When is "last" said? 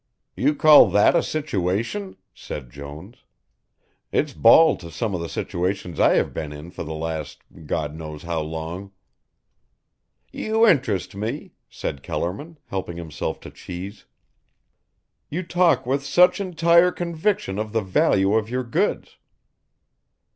6.95-7.43